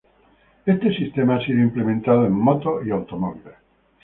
[0.65, 3.53] Este sistema ha sido implementado en motos y automóviles.